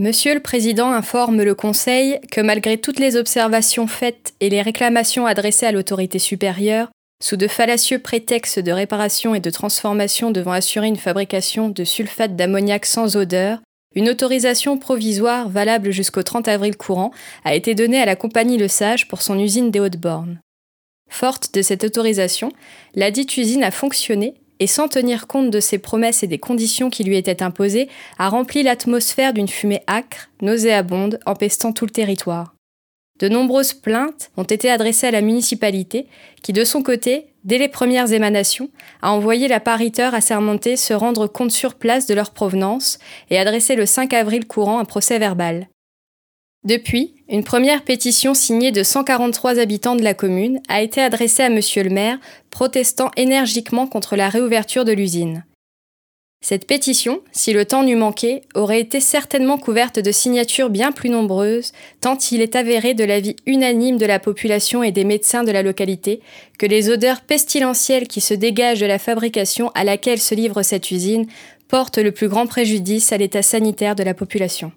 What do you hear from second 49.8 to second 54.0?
de la commune a été adressée à Monsieur le maire, protestant énergiquement